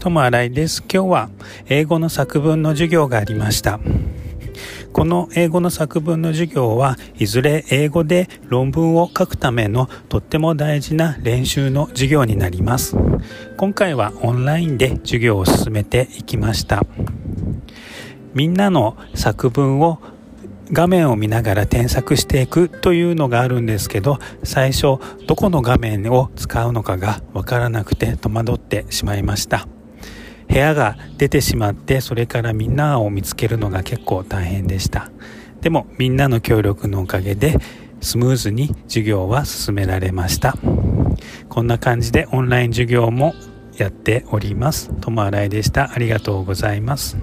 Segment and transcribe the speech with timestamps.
[0.00, 0.82] 友新井です。
[0.82, 1.30] 今日は
[1.68, 3.80] 英語の作文の授業がありました。
[4.92, 12.96] この英語の作文の授業はいずれ英語で論文を書くためのとっても大事な練習の授業になります。
[13.56, 16.84] 今回はオンラインで授業を進めていきました。
[18.34, 19.98] みんなの作文を
[20.70, 29.66] 画面を見ながら添削していくというのがあるんですけど最初どこの画面を使うのかがわからなくて戸惑ってしまいました。
[30.48, 35.10] 部屋が出てしまってそれからみんなを見つけるのが結構大変でした。
[35.60, 37.56] でもみんなの協力のおかげで
[38.00, 40.54] スムーズに授業は進められました。
[41.48, 43.34] こんな感じでオンライン授業も
[43.76, 44.90] やっております。
[45.00, 45.92] 友新井でした。
[45.92, 47.16] ありがとうございます。